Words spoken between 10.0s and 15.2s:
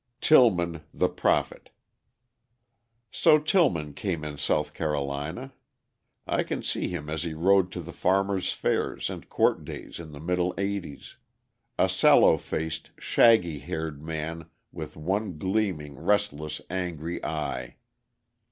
the middle eighties, a sallow faced, shaggy haired man with